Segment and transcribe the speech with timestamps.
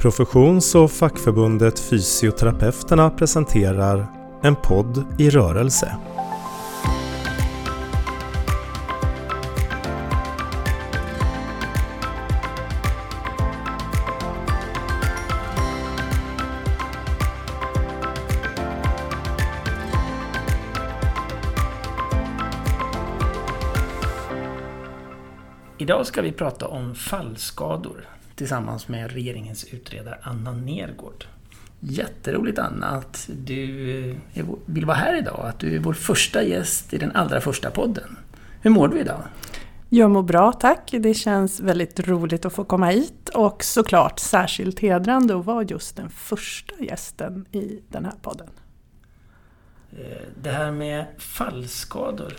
[0.00, 4.06] Professions och fackförbundet Fysioterapeuterna presenterar
[4.42, 5.96] En podd i rörelse.
[25.78, 28.08] Idag ska vi prata om fallskador
[28.40, 31.24] tillsammans med regeringens utredare Anna Nergård.
[31.80, 34.16] Jätteroligt Anna att du
[34.66, 38.16] vill vara här idag, att du är vår första gäst i den allra första podden.
[38.62, 39.22] Hur mår du idag?
[39.88, 40.90] Jag mår bra, tack.
[40.92, 45.96] Det känns väldigt roligt att få komma hit och såklart särskilt hedrande att vara just
[45.96, 48.48] den första gästen i den här podden.
[49.92, 52.32] Eh, det här med fallskador,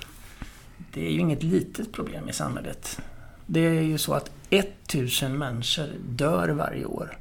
[0.93, 3.01] det är ju inget litet problem i samhället.
[3.45, 7.17] Det är ju så att 1000 människor dör varje år.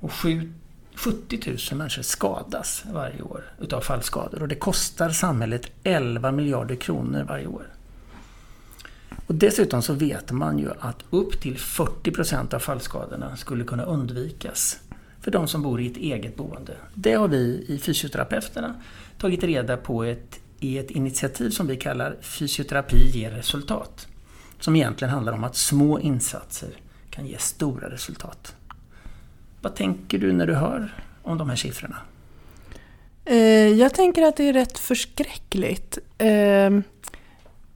[0.00, 4.42] Och 70 000 människor skadas varje år utav fallskador.
[4.42, 7.66] Och det kostar samhället 11 miljarder kronor varje år.
[9.26, 13.84] Och dessutom så vet man ju att upp till 40 procent av fallskadorna skulle kunna
[13.84, 14.78] undvikas
[15.20, 16.76] för de som bor i ett eget boende.
[16.94, 18.74] Det har vi i Fysioterapeuterna
[19.18, 24.06] tagit reda på ett, i ett initiativ som vi kallar Fysioterapi ger resultat.
[24.60, 26.70] Som egentligen handlar om att små insatser
[27.10, 28.54] kan ge stora resultat.
[29.60, 31.96] Vad tänker du när du hör om de här siffrorna?
[33.24, 35.98] Eh, jag tänker att det är rätt förskräckligt.
[36.18, 36.70] Eh,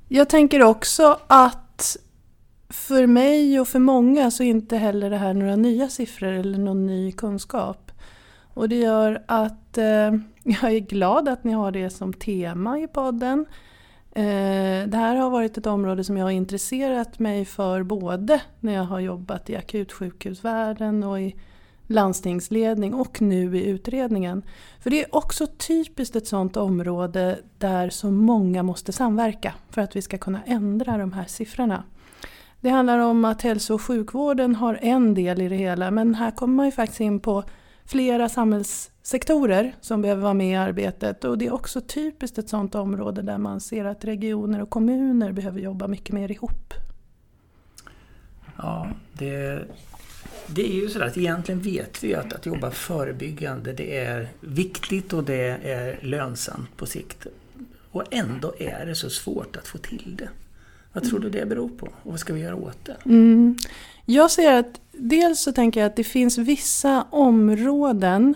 [0.09, 1.97] jag tänker också att
[2.69, 6.59] för mig och för många så är inte heller det här några nya siffror eller
[6.59, 7.93] någon ny kunskap.
[8.55, 9.85] Och det gör att eh,
[10.43, 13.47] jag är glad att ni har det som tema i podden.
[14.17, 18.75] Eh, det här har varit ett område som jag har intresserat mig för både när
[18.75, 21.37] jag har jobbat i akutsjukhusvärlden och i
[21.87, 24.43] landstingsledning och nu i utredningen.
[24.81, 29.97] För det är också typiskt ett sådant område där så många måste samverka för att
[29.97, 31.85] vi ska kunna ändra de här siffrorna.
[32.61, 36.31] Det handlar om att hälso och sjukvården har en del i det hela men här
[36.31, 37.45] kommer man ju faktiskt in på
[37.85, 41.25] flera samhälls samhällssektorer som behöver vara med i arbetet.
[41.25, 45.33] Och det är också typiskt ett sådant område där man ser att regioner och kommuner
[45.33, 46.75] behöver jobba mycket mer ihop.
[48.57, 49.65] Ja, det,
[50.47, 55.13] det är ju sådär att egentligen vet vi att, att jobba förebyggande det är viktigt
[55.13, 57.27] och det är lönsamt på sikt.
[57.93, 60.29] Och ändå är det så svårt att få till det.
[60.93, 62.97] Vad tror du det beror på och vad ska vi göra åt det?
[63.05, 63.57] Mm.
[64.07, 68.35] Jag ser att dels så tänker jag att det finns vissa områden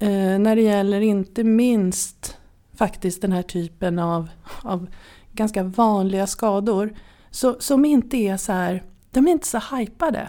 [0.00, 2.36] Eh, när det gäller inte minst
[2.74, 4.28] faktiskt den här typen av,
[4.62, 4.86] av
[5.32, 6.94] ganska vanliga skador
[7.30, 10.28] så, som inte är så här, de är inte så hypade.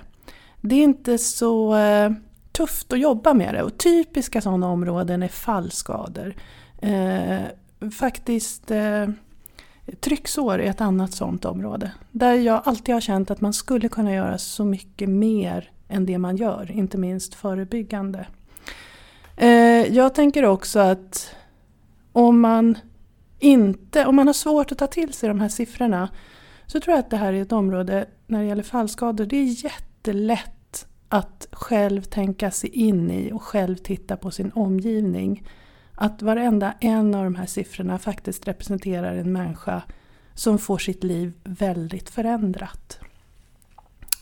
[0.61, 2.11] Det är inte så eh,
[2.51, 6.35] tufft att jobba med det och typiska sådana områden är fallskador.
[6.81, 7.41] Eh,
[7.91, 9.07] faktiskt eh,
[9.99, 11.91] Trycksår är ett annat sådant område.
[12.11, 16.17] Där jag alltid har känt att man skulle kunna göra så mycket mer än det
[16.17, 18.25] man gör, inte minst förebyggande.
[19.41, 21.35] Eh, jag tänker också att
[22.11, 22.77] om man,
[23.39, 26.09] inte, om man har svårt att ta till sig de här siffrorna
[26.65, 29.25] så tror jag att det här är ett område när det gäller fallskador.
[29.25, 35.47] Det är jättelätt att själv tänka sig in i och själv titta på sin omgivning
[35.95, 39.81] att varenda en av de här siffrorna faktiskt representerar en människa
[40.33, 42.99] som får sitt liv väldigt förändrat.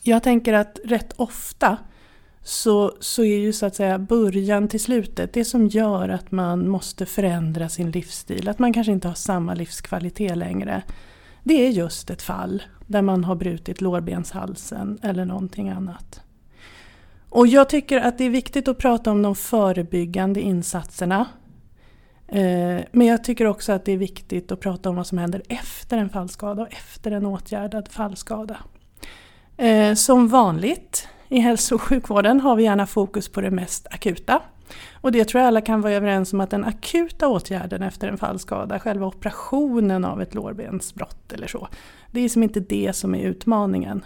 [0.04, 1.78] Jag tänker att rätt ofta
[2.44, 6.70] så, så är ju så att säga början till slutet det som gör att man
[6.70, 10.84] måste förändra sin livsstil, att man kanske inte har samma livskvalitet längre.
[11.44, 16.22] Det är just ett fall där man har brutit lårbenshalsen eller någonting annat.
[17.30, 21.26] Och jag tycker att det är viktigt att prata om de förebyggande insatserna
[22.28, 25.42] eh, men jag tycker också att det är viktigt att prata om vad som händer
[25.50, 28.58] efter en fallskada och efter en åtgärdad fallskada.
[29.58, 34.42] Eh, som vanligt i hälso och sjukvården har vi gärna fokus på det mest akuta.
[34.94, 38.18] Och det tror jag alla kan vara överens om att den akuta åtgärden efter en
[38.18, 41.68] fallskada, själva operationen av ett lårbensbrott eller så,
[42.12, 44.06] det är som inte det som är utmaningen.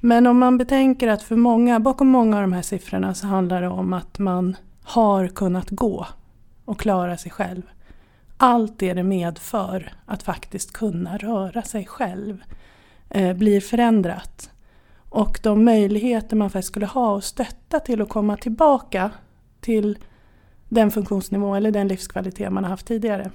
[0.00, 3.62] Men om man betänker att för många, bakom många av de här siffrorna så handlar
[3.62, 6.06] det om att man har kunnat gå
[6.64, 7.62] och klara sig själv.
[8.36, 12.42] Allt det det medför att faktiskt kunna röra sig själv
[13.10, 14.50] eh, blir förändrat.
[15.12, 19.10] Och de möjligheter man faktiskt skulle ha att stötta till att komma tillbaka
[19.60, 19.98] till
[20.68, 23.30] den funktionsnivå eller den livskvalitet man har haft tidigare.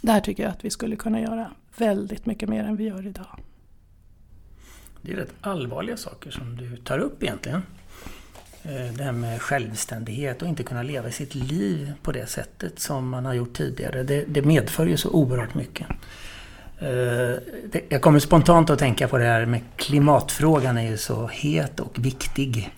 [0.00, 3.40] Där tycker jag att vi skulle kunna göra väldigt mycket mer än vi gör idag.
[5.02, 7.62] Det är rätt allvarliga saker som du tar upp egentligen.
[8.62, 13.08] Eh, det här med självständighet och inte kunna leva sitt liv på det sättet som
[13.08, 14.02] man har gjort tidigare.
[14.02, 15.86] Det, det medför ju så oerhört mycket.
[16.78, 17.34] Eh,
[17.88, 21.98] jag kommer spontant att tänka på det här med klimatfrågan är ju så het och
[21.98, 22.70] viktig.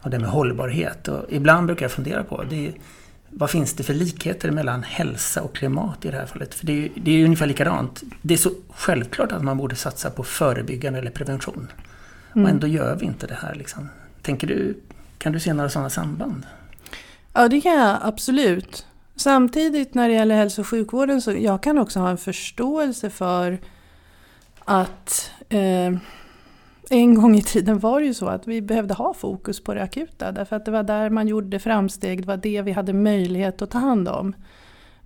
[0.00, 1.08] Och det med hållbarhet.
[1.08, 2.72] Och ibland brukar jag fundera på det är,
[3.30, 6.54] vad finns det för likheter mellan hälsa och klimat i det här fallet?
[6.54, 8.02] För det är, det är ju ungefär likadant.
[8.22, 11.72] Det är så självklart att man borde satsa på förebyggande eller prevention.
[12.32, 12.44] Mm.
[12.44, 13.54] Och ändå gör vi inte det här.
[13.54, 13.88] Liksom.
[14.22, 14.76] Tänker du,
[15.18, 16.46] kan du se några sådana samband?
[17.32, 18.86] Ja, det kan jag absolut.
[19.16, 23.58] Samtidigt när det gäller hälso och sjukvården så jag kan också ha en förståelse för
[24.64, 25.92] att eh,
[26.90, 29.82] en gång i tiden var det ju så att vi behövde ha fokus på det
[29.82, 33.62] akuta därför att det var där man gjorde framsteg, det var det vi hade möjlighet
[33.62, 34.34] att ta hand om.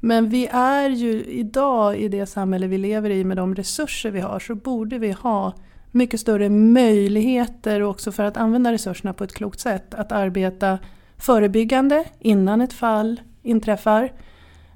[0.01, 4.21] Men vi är ju idag i det samhälle vi lever i med de resurser vi
[4.21, 5.55] har så borde vi ha
[5.91, 9.95] mycket större möjligheter också för att använda resurserna på ett klokt sätt.
[9.95, 10.79] Att arbeta
[11.17, 14.13] förebyggande innan ett fall inträffar.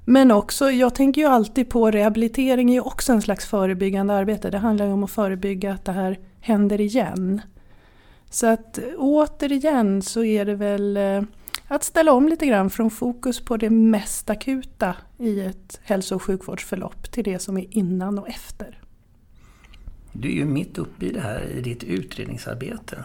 [0.05, 4.49] Men också, jag tänker ju alltid på rehabilitering är ju också en slags förebyggande arbete.
[4.49, 7.41] Det handlar ju om att förebygga att det här händer igen.
[8.29, 11.21] Så att eh, återigen så är det väl eh,
[11.67, 16.23] att ställa om lite grann från fokus på det mest akuta i ett hälso och
[16.23, 18.79] sjukvårdsförlopp till det som är innan och efter.
[20.11, 23.03] Du är ju mitt uppe i det här i ditt utredningsarbete.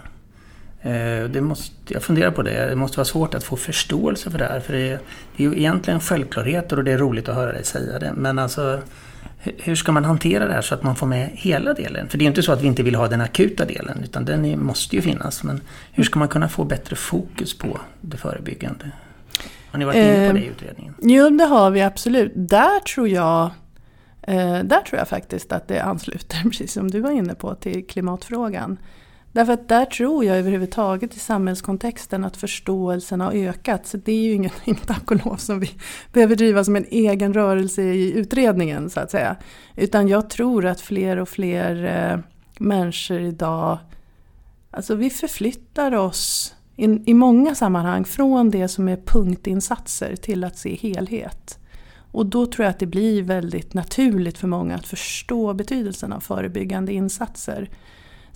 [0.88, 2.66] Eh, det måste, jag funderar på det.
[2.66, 4.60] Det måste vara svårt att få förståelse för det här.
[4.60, 4.98] För det är,
[5.36, 8.12] det är ju egentligen självklarheter och det är roligt att höra dig säga det.
[8.16, 8.80] Men alltså,
[9.38, 12.08] hur ska man hantera det här så att man får med hela delen?
[12.08, 14.24] För det är ju inte så att vi inte vill ha den akuta delen, utan
[14.24, 15.44] den måste ju finnas.
[15.44, 15.60] Men
[15.92, 18.90] hur ska man kunna få bättre fokus på det förebyggande?
[19.70, 20.94] Har ni varit inne på det i utredningen?
[21.02, 22.32] Eh, jo, det har vi absolut.
[22.34, 23.50] Där tror jag
[24.28, 27.86] Eh, där tror jag faktiskt att det ansluter, precis som du var inne på, till
[27.86, 28.78] klimatfrågan.
[29.32, 33.86] Därför att där tror jag överhuvudtaget i samhällskontexten att förståelsen har ökat.
[33.86, 34.52] Så det är ju inget,
[34.86, 35.70] tack och lov som vi
[36.12, 39.36] behöver driva som en egen rörelse i utredningen så att säga.
[39.76, 42.18] Utan jag tror att fler och fler eh,
[42.58, 43.78] människor idag,
[44.70, 50.58] alltså vi förflyttar oss in, i många sammanhang från det som är punktinsatser till att
[50.58, 51.58] se helhet.
[52.12, 56.20] Och då tror jag att det blir väldigt naturligt för många att förstå betydelsen av
[56.20, 57.70] förebyggande insatser.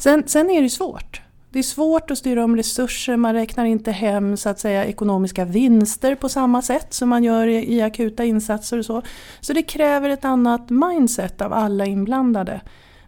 [0.03, 1.23] Sen, sen är det svårt.
[1.51, 5.45] Det är svårt att styra om resurser, man räknar inte hem så att säga ekonomiska
[5.45, 9.03] vinster på samma sätt som man gör i, i akuta insatser och så.
[9.41, 12.61] Så det kräver ett annat mindset av alla inblandade.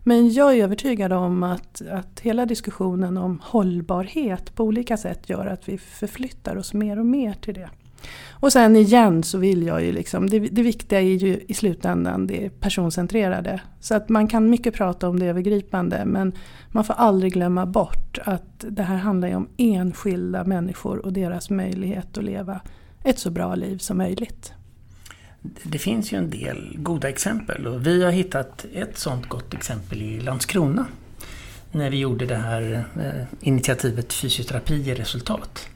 [0.02, 5.46] Men jag är övertygad om att, att hela diskussionen om hållbarhet på olika sätt gör
[5.46, 7.70] att vi förflyttar oss mer och mer till det.
[8.30, 12.26] Och sen igen så vill jag ju liksom, det, det viktiga är ju i slutändan
[12.26, 13.60] det personcentrerade.
[13.80, 16.32] Så att man kan mycket prata om det övergripande men
[16.68, 21.50] man får aldrig glömma bort att det här handlar ju om enskilda människor och deras
[21.50, 22.60] möjlighet att leva
[23.04, 24.52] ett så bra liv som möjligt.
[25.62, 30.02] Det finns ju en del goda exempel och vi har hittat ett sådant gott exempel
[30.02, 30.86] i Landskrona.
[31.72, 35.68] När vi gjorde det här eh, initiativet Fysioterapi i resultat.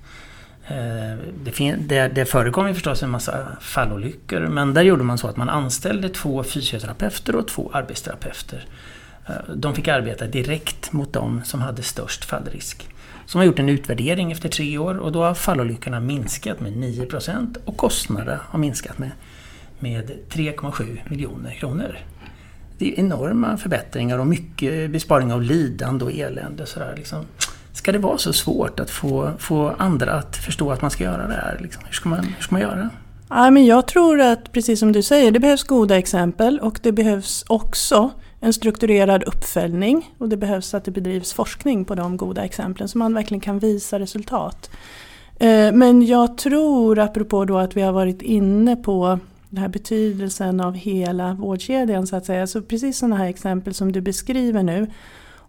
[0.68, 5.28] Eh, det, det, det förekom ju förstås en massa fallolyckor men där gjorde man så
[5.28, 8.66] att man anställde två fysioterapeuter och två arbetsterapeuter.
[9.26, 12.88] Eh, de fick arbeta direkt mot de som hade störst fallrisk.
[13.26, 16.72] Så man har gjort en utvärdering efter tre år och då har fallolyckorna minskat med
[16.72, 19.10] 9% och kostnaderna har minskat med,
[19.78, 21.98] med 3,7 miljoner kronor.
[22.78, 26.66] Det är enorma förbättringar och mycket besparing av lidande och elände.
[26.66, 27.24] Sådär, liksom.
[27.78, 31.26] Ska det vara så svårt att få, få andra att förstå att man ska göra
[31.26, 31.58] det här?
[31.62, 31.82] Liksom?
[31.86, 32.90] Hur, ska man, hur ska man göra?
[33.28, 36.92] Ja, men jag tror att, precis som du säger, det behövs goda exempel och det
[36.92, 42.44] behövs också en strukturerad uppföljning och det behövs att det bedrivs forskning på de goda
[42.44, 44.70] exemplen så man verkligen kan visa resultat.
[45.40, 49.18] Eh, men jag tror, apropå då att vi har varit inne på
[49.50, 53.92] den här betydelsen av hela vårdkedjan så att säga, så precis sådana här exempel som
[53.92, 54.86] du beskriver nu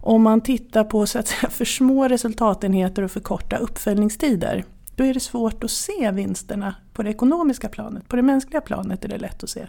[0.00, 4.64] om man tittar på så att säga, för små resultatenheter och för korta uppföljningstider
[5.00, 8.08] då är det svårt att se vinsterna på det ekonomiska planet.
[8.08, 9.66] På det mänskliga planet är det lätt att se.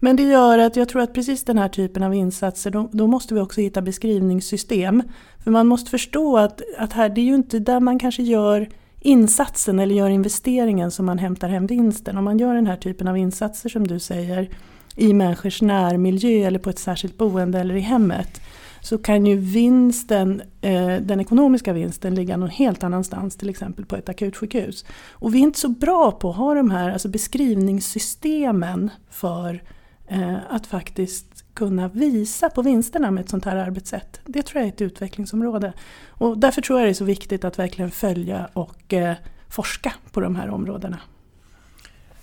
[0.00, 3.06] Men det gör att jag tror att precis den här typen av insatser, då, då,
[3.06, 5.02] måste vi också hitta beskrivningssystem.
[5.44, 8.68] För man måste förstå att, att här, det är ju inte där man kanske gör
[9.00, 12.18] insatsen eller gör investeringen som man hämtar hem vinsten.
[12.18, 14.50] Om man gör den här typen av insatser som du säger
[14.96, 18.40] i människors närmiljö eller på ett särskilt boende eller i hemmet
[18.88, 23.96] så kan ju vinsten, eh, den ekonomiska vinsten ligga någon helt annanstans, till exempel på
[23.96, 24.84] ett akutsjukhus.
[25.10, 29.62] Och vi är inte så bra på att ha de här alltså beskrivningssystemen för
[30.06, 34.20] eh, att faktiskt kunna visa på vinsterna med ett sånt här arbetssätt.
[34.24, 35.72] Det tror jag är ett utvecklingsområde.
[36.08, 39.14] Och därför tror jag det är så viktigt att verkligen följa och eh,
[39.48, 40.98] forska på de här områdena?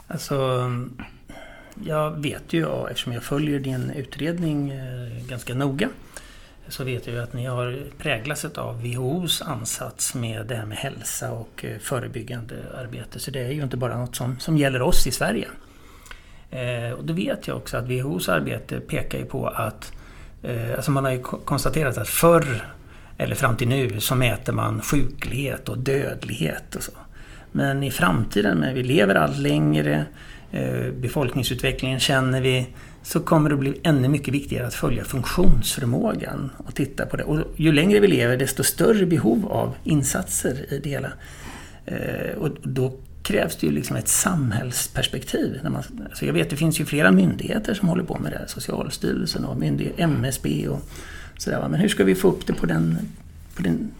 [0.07, 0.69] Alltså,
[1.83, 5.89] jag vet ju, eftersom jag följer din utredning eh, ganska noga,
[6.67, 10.77] så vet jag ju att ni har präglats av WHOs ansats med det här med
[10.77, 13.19] hälsa och eh, förebyggande arbete.
[13.19, 15.47] Så det är ju inte bara något som, som gäller oss i Sverige.
[16.51, 19.91] Eh, och då vet jag också att WHOs arbete pekar ju på att
[20.43, 22.67] eh, alltså man har ju konstaterat att förr
[23.17, 26.91] eller fram till nu så mäter man sjuklighet och dödlighet och så.
[27.51, 30.05] Men i framtiden när vi lever allt längre,
[30.51, 32.67] eh, befolkningsutvecklingen känner vi,
[33.05, 37.23] så kommer det bli ännu mycket viktigare att följa funktionsförmågan och titta på det.
[37.23, 41.11] Och ju längre vi lever desto större behov av insatser i det hela.
[41.85, 42.93] Eh, och då
[43.23, 45.59] krävs det ju liksom ett samhällsperspektiv.
[45.63, 48.37] När man, alltså jag vet det finns ju flera myndigheter som håller på med det.
[48.37, 49.63] här, Socialstyrelsen och
[49.97, 50.81] MSB och
[51.37, 51.67] sådär.
[51.69, 52.97] Men hur ska vi få upp det på den,
[53.55, 53.91] på den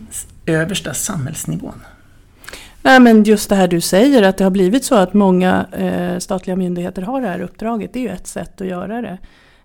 [0.46, 1.82] översta samhällsnivån?
[2.86, 6.20] Nej, men just det här du säger att det har blivit så att många eh,
[6.20, 7.94] statliga myndigheter har det här uppdraget.
[7.94, 9.18] Det är ju ett sätt att göra det.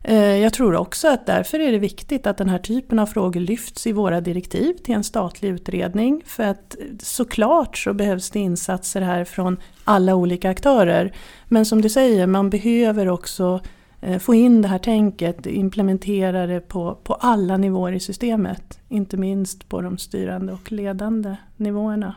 [0.02, 3.40] Eh, jag tror också att därför är det viktigt att den här typen av frågor
[3.40, 6.22] lyfts i våra direktiv till en statlig utredning.
[6.26, 11.12] För att såklart så behövs det insatser här från alla olika aktörer.
[11.48, 13.60] Men som du säger, man behöver också
[14.00, 18.78] eh, få in det här tänket, implementera det på, på alla nivåer i systemet.
[18.88, 22.14] Inte minst på de styrande och ledande nivåerna.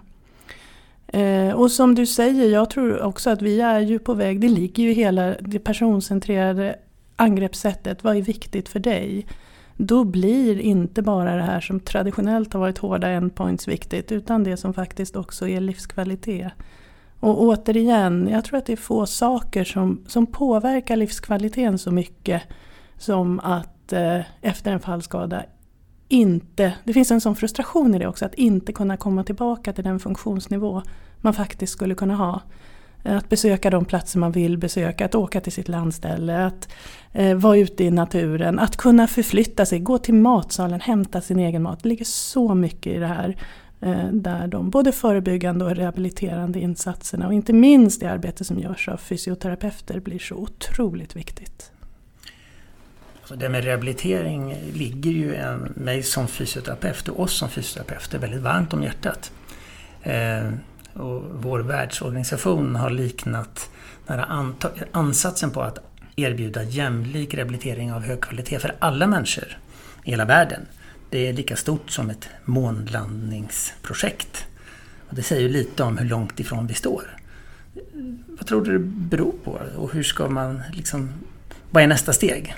[1.14, 4.50] Eh, och som du säger, jag tror också att vi är ju på väg, det
[4.50, 6.76] ligger ju i hela det personcentrerade
[7.16, 9.28] angreppssättet, vad är viktigt för dig?
[9.78, 14.58] Då blir inte bara det här som traditionellt har varit hårda endpoints viktigt, utan det
[14.58, 16.52] som faktiskt också är livskvalitet.
[17.20, 22.42] Och återigen, jag tror att det är få saker som, som påverkar livskvaliteten så mycket
[22.98, 25.44] som att eh, efter en fallskada
[26.14, 29.84] inte, det finns en sån frustration i det också, att inte kunna komma tillbaka till
[29.84, 30.82] den funktionsnivå
[31.22, 32.42] man faktiskt skulle kunna ha.
[33.04, 36.70] Eh, att besöka de platser man vill besöka, att åka till sitt landställe, att
[37.12, 41.64] eh, vara ute i naturen, att kunna förflytta sig, gå till matsalen, hämta sin egen
[41.64, 41.84] mat.
[41.84, 43.38] Det ligger så mycket i det här.
[43.82, 48.88] Eh, där de både förebyggande och rehabiliterande insatserna och inte minst det arbete som görs
[48.90, 51.73] av fysioterapeuter blir så otroligt viktigt.
[53.38, 58.74] Det med rehabilitering ligger ju en, mig som fysioterapeut och oss som fysioterapeuter väldigt varmt
[58.74, 59.32] om hjärtat.
[60.04, 60.50] Eh,
[60.94, 63.70] och vår världsorganisation har liknat
[64.92, 65.80] ansatsen på att
[66.16, 69.58] erbjuda jämlik rehabilitering av hög kvalitet för alla människor
[70.04, 70.62] i hela världen.
[71.10, 74.46] Det är lika stort som ett månlandningsprojekt.
[75.10, 77.18] Och det säger ju lite om hur långt ifrån vi står.
[78.28, 79.62] Vad tror du det beror på?
[79.76, 81.10] Och hur ska man liksom...
[81.72, 82.56] Vad är nästa steg?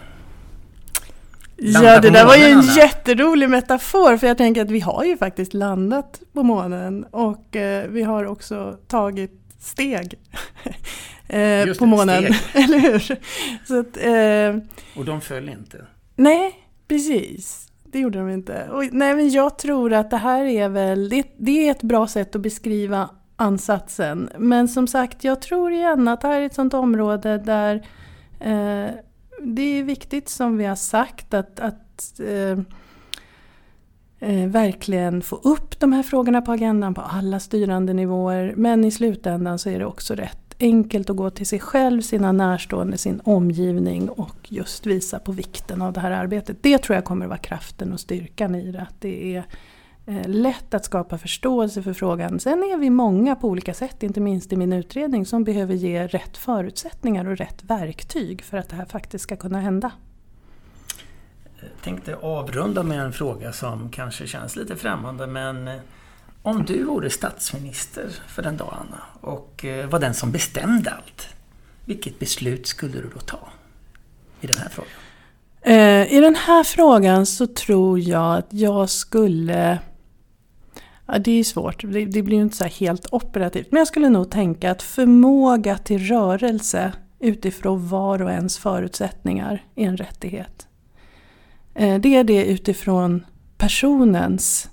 [1.57, 2.73] Ja, det där var ju en Anna.
[2.73, 7.87] jätterolig metafor för jag tänker att vi har ju faktiskt landat på månen och eh,
[7.89, 10.19] vi har också tagit steg
[11.27, 12.33] eh, på månen.
[12.33, 12.35] Steg.
[12.63, 12.99] Eller hur?
[13.67, 14.63] Så att, eh,
[14.99, 15.85] och de föll inte?
[16.15, 16.53] Nej,
[16.87, 17.67] precis.
[17.83, 18.67] Det gjorde de inte.
[18.71, 22.07] Och, nej, men jag tror att det här är väl, det, det är ett bra
[22.07, 24.29] sätt att beskriva ansatsen.
[24.37, 27.87] Men som sagt, jag tror igen att det här är ett sånt område där
[28.39, 28.91] eh,
[29.41, 32.59] det är viktigt som vi har sagt att, att eh,
[34.19, 38.53] eh, verkligen få upp de här frågorna på agendan på alla styrande nivåer.
[38.57, 42.31] Men i slutändan så är det också rätt enkelt att gå till sig själv, sina
[42.31, 46.57] närstående, sin omgivning och just visa på vikten av det här arbetet.
[46.61, 48.81] Det tror jag kommer att vara kraften och styrkan i det.
[48.81, 49.43] Att det är
[50.25, 52.39] lätt att skapa förståelse för frågan.
[52.39, 56.07] Sen är vi många på olika sätt, inte minst i min utredning, som behöver ge
[56.07, 59.91] rätt förutsättningar och rätt verktyg för att det här faktiskt ska kunna hända.
[61.59, 65.75] Jag tänkte avrunda med en fråga som kanske känns lite främmande men eh,
[66.41, 71.27] om du vore statsminister för en dag Anna och eh, var den som bestämde allt,
[71.85, 73.49] vilket beslut skulle du då ta
[74.41, 74.91] i den här frågan?
[76.09, 79.79] I den här frågan så tror jag att jag skulle
[81.07, 83.67] Ja, det är svårt, det, det blir ju inte så helt operativt.
[83.71, 89.87] Men jag skulle nog tänka att förmåga till rörelse utifrån var och ens förutsättningar är
[89.87, 90.67] en rättighet.
[91.73, 93.25] Eh, det är det utifrån
[93.57, 94.69] personens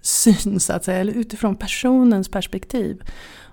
[0.00, 3.02] syn, så att säga, eller utifrån personens perspektiv.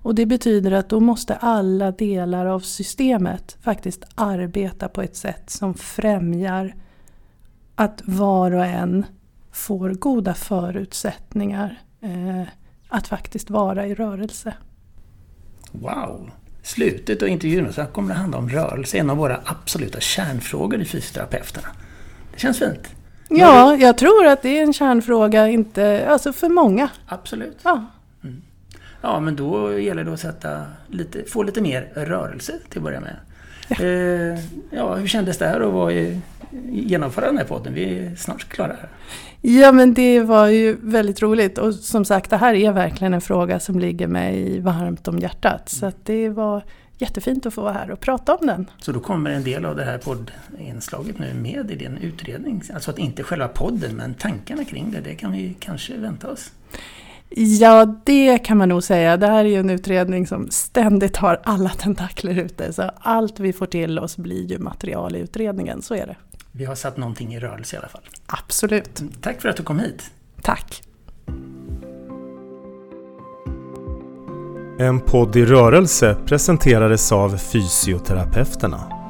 [0.03, 5.49] Och det betyder att då måste alla delar av systemet faktiskt arbeta på ett sätt
[5.49, 6.75] som främjar
[7.75, 9.05] att var och en
[9.51, 12.43] får goda förutsättningar eh,
[12.89, 14.53] att faktiskt vara i rörelse.
[15.71, 16.31] Wow!
[16.63, 20.85] Slutet av intervjun så kommer det handla om rörelse, en av våra absoluta kärnfrågor i
[20.85, 21.67] fysioterapeuterna.
[22.33, 22.89] Det känns fint.
[23.29, 26.89] Ja, jag tror att det är en kärnfråga, inte, alltså för många.
[27.07, 27.57] Absolut.
[27.63, 27.85] Ja.
[28.23, 28.41] Mm.
[29.01, 32.99] Ja, men då gäller det att sätta lite, få lite mer rörelse till att börja
[32.99, 33.15] med.
[33.67, 33.85] Ja.
[33.85, 34.39] Eh,
[34.71, 36.21] ja, hur kändes det här att vara i,
[36.69, 37.73] genomföra den här podden?
[37.73, 38.89] Vi är snart klara här.
[39.41, 43.21] Ja, men det var ju väldigt roligt och som sagt, det här är verkligen en
[43.21, 45.69] fråga som ligger mig varmt om hjärtat.
[45.69, 46.63] Så att det var
[46.97, 48.71] jättefint att få vara här och prata om den.
[48.79, 52.63] Så då kommer en del av det här poddinslaget nu med i din utredning?
[52.73, 56.51] Alltså att inte själva podden, men tankarna kring det, det kan vi kanske vänta oss?
[57.35, 59.17] Ja, det kan man nog säga.
[59.17, 62.73] Det här är ju en utredning som ständigt har alla tentakler ute.
[62.73, 66.15] Så allt vi får till oss blir ju material i utredningen, så är det.
[66.51, 68.01] Vi har satt någonting i rörelse i alla fall.
[68.25, 68.99] Absolut.
[68.99, 70.11] Mm, tack för att du kom hit.
[70.41, 70.83] Tack.
[74.79, 79.00] En podd i rörelse presenterades av Fysioterapeuterna